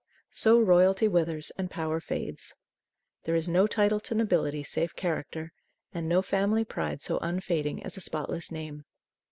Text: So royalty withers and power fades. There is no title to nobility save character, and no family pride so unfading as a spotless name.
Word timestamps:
So 0.31 0.59
royalty 0.59 1.07
withers 1.07 1.51
and 1.59 1.69
power 1.69 1.99
fades. 1.99 2.55
There 3.25 3.35
is 3.35 3.47
no 3.47 3.67
title 3.67 3.99
to 3.99 4.15
nobility 4.15 4.63
save 4.63 4.95
character, 4.95 5.53
and 5.93 6.09
no 6.09 6.23
family 6.23 6.65
pride 6.65 7.03
so 7.03 7.19
unfading 7.19 7.83
as 7.83 7.97
a 7.97 8.01
spotless 8.01 8.51
name. 8.51 8.85